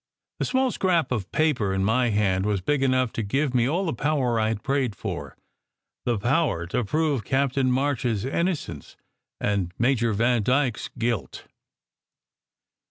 The 0.39 0.45
small 0.45 0.71
scrap 0.71 1.11
of 1.11 1.31
paper 1.31 1.75
in 1.75 1.83
my 1.83 2.09
hand 2.09 2.43
was 2.47 2.59
big 2.59 2.81
enough 2.81 3.13
to 3.13 3.21
give 3.21 3.53
me 3.53 3.69
all 3.69 3.85
the 3.85 3.93
power 3.93 4.39
I 4.39 4.47
had 4.47 4.63
prayed 4.63 4.95
for 4.95 5.37
the 6.05 6.17
power 6.17 6.65
to 6.65 6.83
prove 6.83 7.23
Captain 7.23 7.71
March 7.71 8.03
s 8.03 8.23
in 8.23 8.47
nocence 8.47 8.95
and 9.39 9.71
Major 9.77 10.11
Vandyke 10.11 10.79
s 10.79 10.89
guilt. 10.97 11.45